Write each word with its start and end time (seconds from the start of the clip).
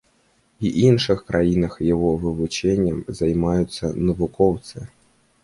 І 0.69 0.69
іншых 0.91 1.19
краінах 1.27 1.75
яго 1.89 2.09
вывучэннем 2.23 2.97
займаюцца 3.21 3.93
навукоўцы. 4.09 4.77